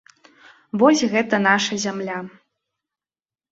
Вось 0.83 1.03
гэта 1.13 1.35
наша 1.49 1.73
зямля. 1.85 2.19